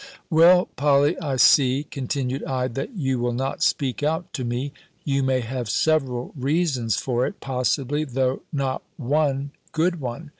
[0.31, 4.73] "Well, Polly, I see," continued I, "that you will not speak out to me.
[5.05, 10.29] You may have several reasons for it, possibly, though not one good one.